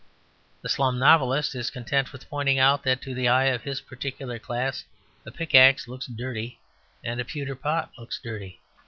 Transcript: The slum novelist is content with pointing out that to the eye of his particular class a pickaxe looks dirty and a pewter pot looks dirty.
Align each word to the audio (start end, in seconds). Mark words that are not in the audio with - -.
The 0.63 0.67
slum 0.67 0.97
novelist 0.97 1.53
is 1.53 1.69
content 1.69 2.11
with 2.11 2.27
pointing 2.27 2.57
out 2.57 2.81
that 2.81 3.03
to 3.03 3.13
the 3.13 3.27
eye 3.27 3.43
of 3.53 3.61
his 3.61 3.81
particular 3.81 4.39
class 4.39 4.83
a 5.27 5.31
pickaxe 5.31 5.87
looks 5.87 6.07
dirty 6.07 6.57
and 7.03 7.19
a 7.19 7.23
pewter 7.23 7.53
pot 7.55 7.91
looks 7.99 8.19
dirty. 8.19 8.61